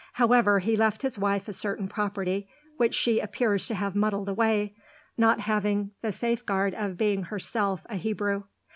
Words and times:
However, 0.13 0.57
he 0.57 0.75
left 0.75 1.03
his 1.03 1.19
wife 1.19 1.47
a 1.47 1.53
certain 1.53 1.87
property, 1.87 2.47
which 2.77 2.95
she 2.95 3.19
appears 3.19 3.67
to 3.67 3.75
have 3.75 3.93
muddled 3.95 4.27
away, 4.27 4.73
not 5.15 5.41
having 5.41 5.91
the 6.01 6.11
safeguard 6.11 6.73
of 6.73 6.97
being 6.97 7.25
herself 7.25 7.85
a 7.87 7.97
Hebrew. 7.97 8.45